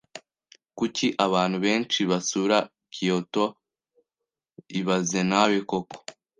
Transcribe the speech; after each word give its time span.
Kuki 0.77 1.07
abantu 1.25 1.57
benshi 1.65 1.99
basura 2.11 2.57
Kyoto 2.93 3.45
ibaze 4.79 5.19
nawe 5.31 5.57
koko 5.69 5.97